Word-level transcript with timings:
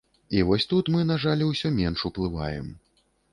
І 0.37 0.39
вось 0.51 0.63
тут 0.71 0.89
мы, 0.95 1.03
на 1.11 1.17
жаль, 1.25 1.43
усё 1.49 1.71
менш 1.81 2.07
уплываем. 2.11 2.73